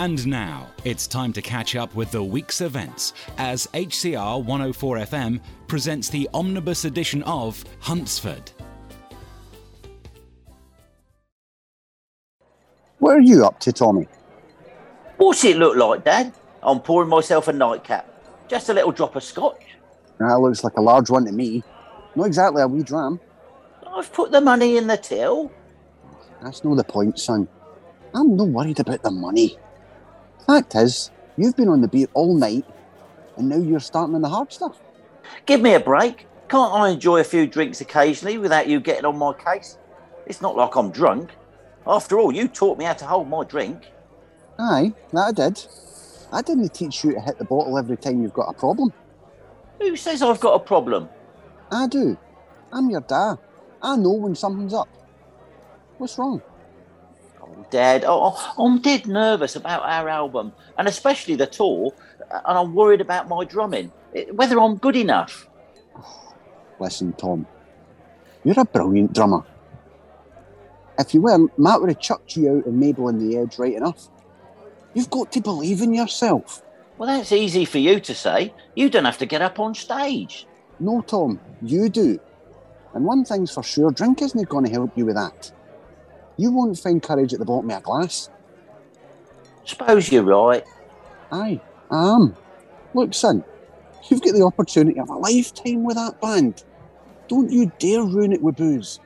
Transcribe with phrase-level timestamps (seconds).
[0.00, 5.40] And now it's time to catch up with the week's events as HCR 104 FM
[5.66, 8.52] presents the omnibus edition of Huntsford.
[12.98, 14.06] What are you up to, Tommy?
[15.16, 16.32] What's it look like, Dad?
[16.62, 18.06] I'm pouring myself a nightcap.
[18.46, 19.64] Just a little drop of scotch.
[20.20, 21.64] That looks like a large one to me.
[22.14, 23.18] Not exactly a wee dram.
[23.84, 25.50] I've put the money in the till.
[26.40, 27.48] That's no the point, son.
[28.14, 29.58] I'm not worried about the money.
[30.48, 32.64] Fact is, you've been on the beat all night,
[33.36, 34.80] and now you're starting on the hard stuff.
[35.44, 36.26] Give me a break.
[36.48, 39.76] Can't I enjoy a few drinks occasionally without you getting on my case?
[40.24, 41.32] It's not like I'm drunk.
[41.86, 43.92] After all, you taught me how to hold my drink.
[44.58, 45.66] Aye, that I did.
[46.32, 48.90] I didn't teach you to hit the bottle every time you've got a problem.
[49.78, 51.10] Who says I've got a problem?
[51.70, 52.16] I do.
[52.72, 53.36] I'm your dad.
[53.82, 54.88] I know when something's up.
[55.98, 56.40] What's wrong?
[57.58, 61.92] Oh, Dad, oh, I'm dead nervous about our album, and especially the tour,
[62.30, 63.90] and I'm worried about my drumming,
[64.32, 65.48] whether I'm good enough.
[66.80, 67.46] Listen, Tom,
[68.44, 69.42] you're a brilliant drummer.
[70.98, 73.74] If you weren't, Matt would have chucked you out and Mabel and the Edge right
[73.74, 74.08] enough.
[74.94, 76.62] You've got to believe in yourself.
[76.96, 78.52] Well, that's easy for you to say.
[78.74, 80.46] You don't have to get up on stage.
[80.80, 82.18] No, Tom, you do.
[82.94, 85.52] And one thing's for sure, drink isn't going to help you with that.
[86.38, 88.30] You won't find courage at the bottom of a glass.
[89.64, 90.64] Suppose you're right.
[91.30, 92.34] Aye, I am.
[92.94, 93.44] Look, son,
[94.08, 96.64] you've got the opportunity of a lifetime with that band.
[97.28, 99.00] Don't you dare ruin it with booze.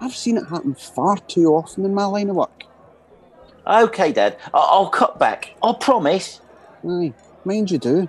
[0.00, 2.64] I've seen it happen far too often in my line of work.
[3.66, 5.54] Okay, Dad, I- I'll cut back.
[5.62, 6.42] I promise.
[6.86, 8.08] Aye, mind you do.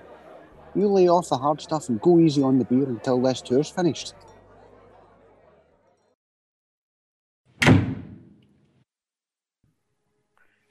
[0.74, 3.70] You lay off the hard stuff and go easy on the beer until this tour's
[3.70, 4.12] finished.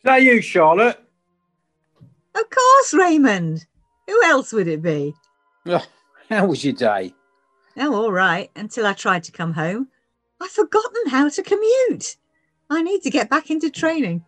[0.08, 1.00] That you, Charlotte?
[2.34, 3.66] Of course, Raymond.
[4.08, 5.14] Who else would it be?
[5.66, 5.86] Oh,
[6.30, 7.14] how was your day?
[7.78, 9.90] Oh, all right, until I tried to come home.
[10.42, 12.16] I've forgotten how to commute.
[12.70, 14.24] I need to get back into training.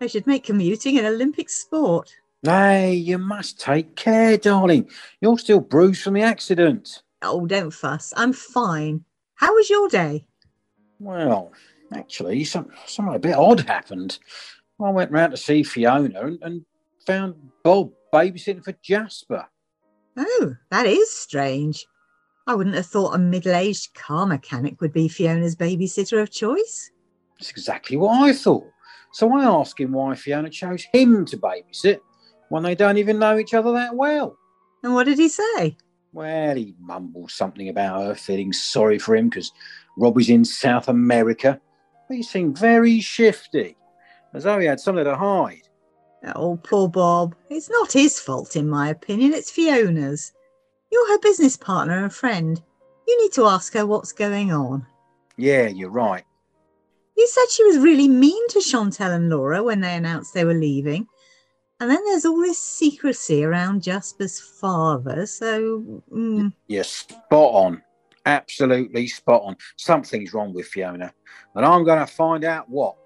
[0.00, 2.14] They should make commuting an Olympic sport.
[2.42, 4.88] Nay, you must take care, darling.
[5.20, 7.02] You're still bruised from the accident.
[7.22, 8.12] Oh, don't fuss.
[8.16, 9.04] I'm fine.
[9.34, 10.26] How was your day?
[11.00, 11.52] Well,
[11.92, 14.18] actually, some, something a bit odd happened.
[14.80, 16.64] I went round to see Fiona and, and
[17.06, 19.46] found Bob babysitting for Jasper.
[20.18, 21.86] Oh, that is strange.
[22.46, 26.90] I wouldn't have thought a middle aged car mechanic would be Fiona's babysitter of choice.
[27.38, 28.70] That's exactly what I thought.
[29.12, 32.00] So I asked him why Fiona chose him to babysit
[32.50, 34.36] when they don't even know each other that well.
[34.82, 35.76] And what did he say?
[36.12, 39.52] Well, he mumbled something about her feeling sorry for him because
[39.98, 41.60] Robbie's in South America.
[42.08, 43.76] But he seemed very shifty,
[44.34, 45.62] as though he had something to hide.
[46.34, 47.34] Oh, poor Bob.
[47.50, 49.32] It's not his fault, in my opinion.
[49.32, 50.32] It's Fiona's.
[50.90, 52.60] You're her business partner and friend.
[53.06, 54.86] You need to ask her what's going on.
[55.36, 56.24] Yeah, you're right.
[57.16, 60.54] You said she was really mean to Chantel and Laura when they announced they were
[60.54, 61.06] leaving.
[61.80, 65.26] And then there's all this secrecy around Jasper's father.
[65.26, 67.82] So, mm, You're spot on.
[68.24, 69.56] Absolutely spot on.
[69.76, 71.12] Something's wrong with Fiona.
[71.54, 72.96] And I'm going to find out what.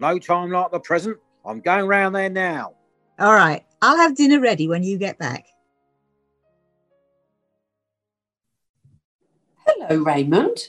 [0.00, 1.18] No time like the present.
[1.44, 2.74] I'm going round there now.
[3.18, 5.46] all right, I'll have dinner ready when you get back.
[9.66, 10.68] Hello, Raymond.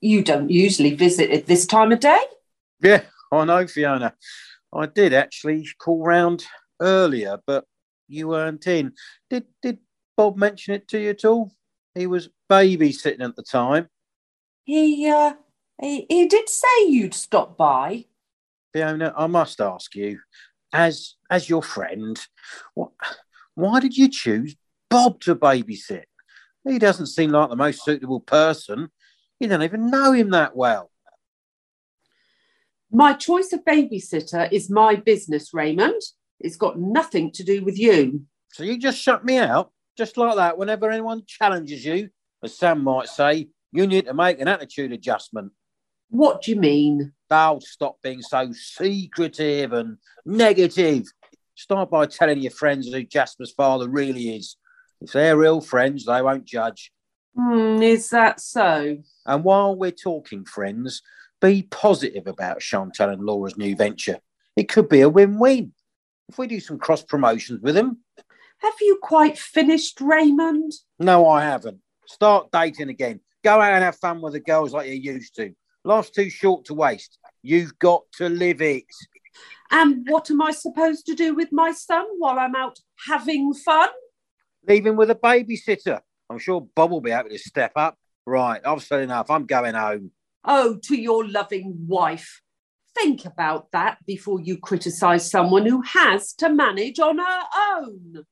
[0.00, 2.18] You don't usually visit at this time of day.
[2.80, 4.14] Yeah, I know, Fiona.
[4.74, 6.44] I did actually call round
[6.80, 7.66] earlier, but
[8.08, 8.92] you weren't in.
[9.28, 9.78] Did did
[10.16, 11.52] Bob mention it to you at all?
[11.94, 13.88] He was babysitting at the time.
[14.64, 15.34] He, uh,
[15.80, 18.06] he, he did say you'd stop by.
[18.72, 20.18] Fiona, I must ask you,
[20.72, 22.18] as as your friend,
[22.74, 22.90] what,
[23.54, 24.56] why did you choose
[24.88, 26.04] Bob to babysit?
[26.66, 28.88] He doesn't seem like the most suitable person.
[29.40, 30.90] You don't even know him that well.
[32.90, 36.00] My choice of babysitter is my business, Raymond.
[36.40, 38.22] It's got nothing to do with you.
[38.52, 42.10] So you just shut me out, just like that, whenever anyone challenges you,
[42.44, 45.52] as Sam might say, you need to make an attitude adjustment.
[46.12, 47.14] What do you mean?
[47.30, 51.06] Oh, stop being so secretive and negative.
[51.54, 54.56] Start by telling your friends who Jasper's father really is.
[55.00, 56.92] If they're real friends, they won't judge.
[57.34, 58.98] Hmm, is that so?
[59.24, 61.00] And while we're talking friends,
[61.40, 64.18] be positive about Chantal and Laura's new venture.
[64.54, 65.72] It could be a win win.
[66.28, 68.00] If we do some cross promotions with them,
[68.58, 70.72] Have you quite finished, Raymond?
[70.98, 71.78] no, I haven't.
[72.06, 73.20] Start dating again.
[73.42, 75.54] Go out and have fun with the girls like you used to.
[75.84, 77.18] Life's too short to waste.
[77.42, 78.84] You've got to live it.
[79.70, 83.88] And what am I supposed to do with my son while I'm out having fun?
[84.68, 86.00] Leave him with a babysitter.
[86.30, 87.96] I'm sure Bob will be able to step up.
[88.24, 89.30] Right, I've said enough.
[89.30, 90.12] I'm going home.
[90.44, 92.40] Oh, to your loving wife.
[92.94, 97.42] Think about that before you criticise someone who has to manage on her
[97.74, 98.24] own.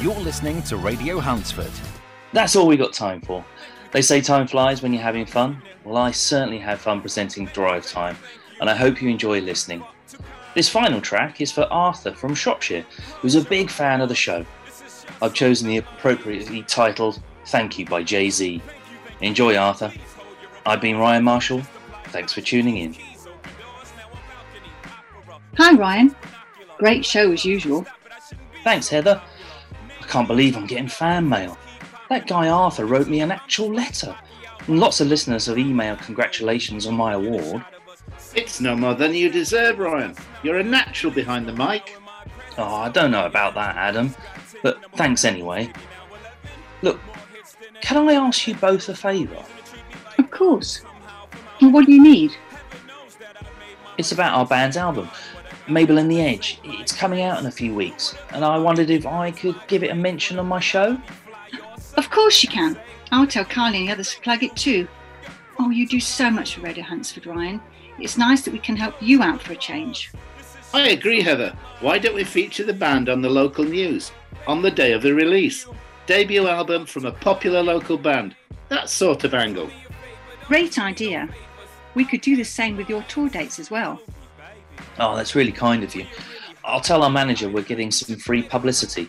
[0.00, 1.72] You're listening to Radio Huntsford.
[2.32, 3.44] That's all we got time for.
[3.96, 5.62] They say time flies when you're having fun.
[5.82, 8.18] Well, I certainly had fun presenting Drive Time,
[8.60, 9.82] and I hope you enjoy listening.
[10.54, 12.84] This final track is for Arthur from Shropshire,
[13.22, 14.44] who's a big fan of the show.
[15.22, 18.60] I've chosen the appropriately titled Thank You by Jay Z.
[19.22, 19.90] Enjoy, Arthur.
[20.66, 21.62] I've been Ryan Marshall.
[22.08, 22.96] Thanks for tuning in.
[25.56, 26.14] Hi, Ryan.
[26.76, 27.86] Great show as usual.
[28.62, 29.22] Thanks, Heather.
[30.02, 31.56] I can't believe I'm getting fan mail.
[32.08, 34.16] That guy Arthur wrote me an actual letter.
[34.66, 37.64] And lots of listeners have emailed congratulations on my award.
[38.34, 40.14] It's no more than you deserve, Ryan.
[40.42, 41.96] You're a natural behind the mic.
[42.58, 44.14] Oh, I don't know about that, Adam,
[44.62, 45.70] but thanks anyway.
[46.82, 47.00] Look,
[47.80, 49.42] can I ask you both a favour?
[50.18, 50.82] Of course.
[51.60, 52.32] And what do you need?
[53.98, 55.08] It's about our band's album,
[55.68, 56.60] Mabel and the Edge.
[56.64, 59.90] It's coming out in a few weeks, and I wondered if I could give it
[59.90, 61.00] a mention on my show.
[62.16, 62.78] Of course you can.
[63.12, 64.88] I'll tell Carly and the others to plug it too.
[65.58, 67.60] Oh, you do so much for Radio Huntsford, Ryan.
[67.98, 70.12] It's nice that we can help you out for a change.
[70.72, 71.54] I agree, Heather.
[71.80, 74.12] Why don't we feature the band on the local news
[74.46, 75.66] on the day of the release?
[76.06, 78.34] Debut album from a popular local band.
[78.70, 79.68] That sort of angle.
[80.46, 81.28] Great idea.
[81.94, 84.00] We could do the same with your tour dates as well.
[84.98, 86.06] Oh, that's really kind of you.
[86.64, 89.06] I'll tell our manager we're getting some free publicity,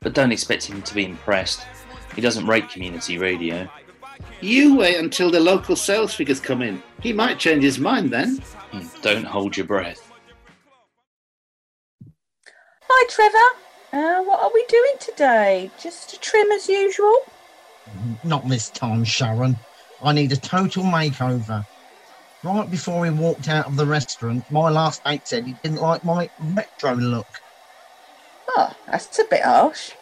[0.00, 1.64] but don't expect him to be impressed.
[2.14, 3.68] He doesn't rate community radio.
[4.40, 6.82] You wait until the local sales figures come in.
[7.00, 8.38] He might change his mind then.
[8.70, 10.10] Hmm, Don't hold your breath.
[12.88, 13.58] Hi, Trevor.
[13.92, 15.70] Uh, what are we doing today?
[15.80, 17.14] Just a trim as usual?
[18.24, 19.56] Not this time, Sharon.
[20.02, 21.66] I need a total makeover.
[22.42, 26.04] Right before he walked out of the restaurant, my last mate said he didn't like
[26.04, 27.28] my retro look.
[28.48, 29.92] Oh, that's a bit harsh.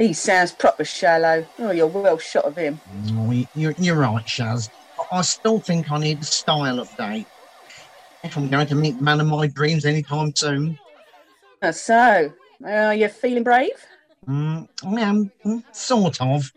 [0.00, 1.46] He sounds proper shallow.
[1.58, 2.80] Oh, you're well shot of him.
[3.10, 4.70] Oh, you're, you're right, Shaz.
[4.98, 7.26] I- I still think I need a style update.
[8.24, 10.78] If I'm going to meet the man of my dreams anytime soon.
[11.60, 12.32] Uh, so,
[12.64, 13.72] are you feeling brave?
[14.26, 16.50] Mm, I am, mm, sort of.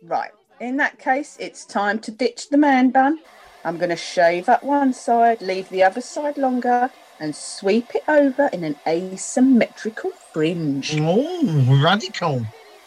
[0.00, 0.30] Right.
[0.60, 3.18] In that case, it's time to ditch the man bun.
[3.64, 6.88] I'm going to shave up one side, leave the other side longer,
[7.20, 10.96] and sweep it over in an asymmetrical fringe.
[10.98, 12.44] Oh, radical.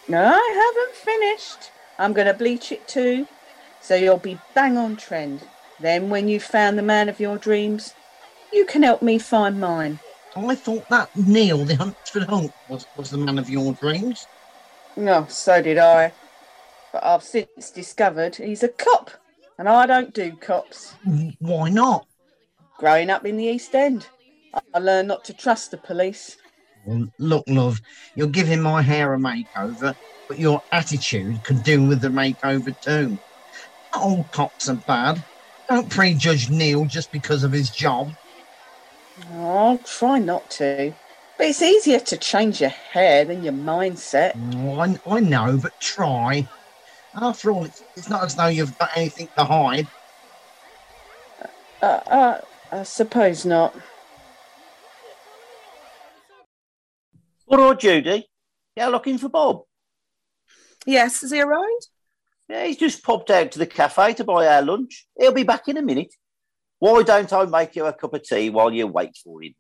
[0.07, 1.72] No, I haven't finished.
[2.00, 3.28] I'm going to bleach it too,
[3.81, 5.44] so you'll be bang on trend.
[5.80, 7.94] Then, when you've found the man of your dreams,
[8.54, 10.00] you can help me find mine.
[10.36, 14.27] I thought that Neil, the Huntsford Hunk, was, was the man of your dreams.
[14.95, 16.13] No, so did I.
[16.92, 19.12] But I've since discovered he's a cop,
[19.57, 20.95] and I don't do cops.
[21.39, 22.06] Why not?
[22.77, 24.07] Growing up in the East End,
[24.53, 26.38] I- learned not to trust the police.
[26.83, 27.80] Well, look, love,
[28.15, 29.95] you're giving my hair a makeover,
[30.27, 33.19] but your attitude could do with the makeover too.
[33.94, 35.24] Not all cops are bad.
[35.69, 38.12] Don't prejudge Neil just because of his job.
[39.31, 40.96] I'll try not to.
[41.38, 44.34] But it's easier to change your hair than your mindset.
[44.55, 46.48] Oh, I, I know, but try.
[47.15, 49.88] After all, it's, it's not as though you've got anything to hide.
[51.81, 52.38] Uh, uh,
[52.72, 53.75] I suppose not.
[57.51, 58.29] All right, Judy.
[58.77, 59.63] Yeah, looking for Bob.
[60.86, 61.81] Yes, is he around?
[62.48, 65.05] Yeah, he's just popped out to the cafe to buy our lunch.
[65.20, 66.13] He'll be back in a minute.
[66.79, 69.53] Why don't I make you a cup of tea while you wait for him?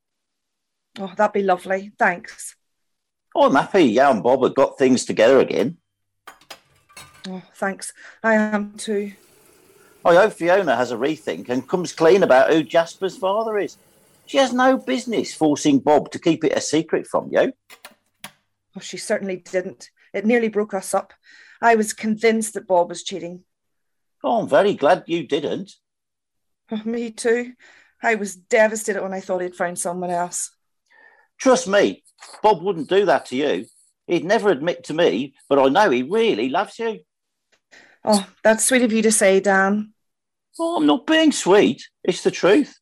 [0.99, 1.91] Oh, that'd be lovely.
[1.99, 2.55] Thanks.
[3.35, 5.77] Oh, I'm happy you and Bob have got things together again.
[7.27, 7.91] Oh, thanks.
[8.23, 9.11] I am too.
[10.05, 13.75] I hope Fiona has a rethink and comes clean about who Jasper's father is.
[14.25, 17.51] She has no business forcing Bob to keep it a secret from you.
[18.75, 19.89] Oh, she certainly didn't.
[20.13, 21.13] It nearly broke us up.
[21.61, 23.43] I was convinced that Bob was cheating.
[24.23, 25.73] Oh, I'm very glad you didn't.
[26.71, 27.53] Oh, me too.
[28.01, 30.51] I was devastated when I thought he'd found someone else.
[31.37, 32.03] Trust me,
[32.41, 33.65] Bob wouldn't do that to you.
[34.07, 36.99] He'd never admit to me, but I know he really loves you.
[38.03, 39.93] Oh, that's sweet of you to say, Dan.
[40.59, 41.87] Oh, I'm not being sweet.
[42.03, 42.77] It's the truth.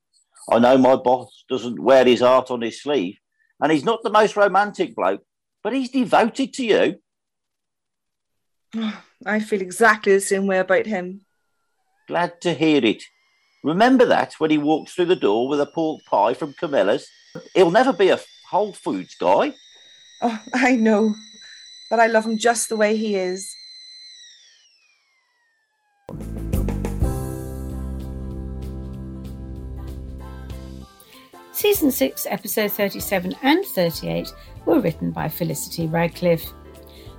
[0.49, 3.17] I know my boss doesn't wear his heart on his sleeve,
[3.59, 5.23] and he's not the most romantic bloke,
[5.63, 6.99] but he's devoted to you.
[9.25, 11.21] I feel exactly the same way about him.
[12.07, 13.03] Glad to hear it.
[13.63, 17.07] Remember that when he walks through the door with a pork pie from Camilla's?
[17.53, 19.53] He'll never be a Whole Foods guy.
[20.21, 21.15] Oh, I know,
[21.89, 23.53] but I love him just the way he is.
[31.59, 34.33] Season 6, episode 37 and 38
[34.65, 36.53] were written by Felicity Radcliffe.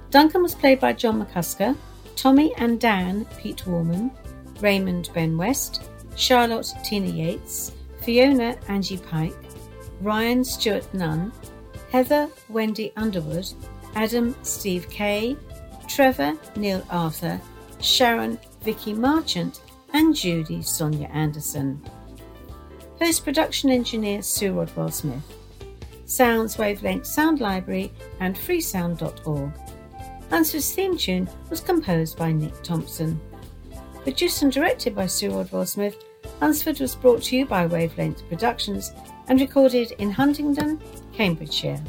[0.09, 1.77] Duncan was played by John McCusker,
[2.17, 4.11] Tommy and Dan, Pete Warman,
[4.63, 9.37] Raymond Ben West, Charlotte Tina Yates, Fiona Angie Pike,
[10.01, 11.31] Ryan Stewart Nunn,
[11.93, 13.47] Heather Wendy Underwood,
[13.95, 15.37] Adam Steve Kay,
[15.87, 17.39] Trevor Neil Arthur,
[17.83, 19.61] Sharon Vicky Marchant,
[19.93, 21.79] and Judy Sonia Anderson.
[23.01, 25.23] Post production engineer Sue Rodwell Smith.
[26.05, 27.91] Sounds Wavelength Sound Library
[28.21, 29.53] and freesound.org.
[30.29, 33.19] Huntsford's theme tune was composed by Nick Thompson.
[34.03, 35.97] Produced and directed by Sue Rodwell Smith,
[36.41, 38.93] Hunsford was brought to you by Wavelength Productions
[39.29, 40.79] and recorded in Huntingdon,
[41.15, 41.83] Cambridgeshire.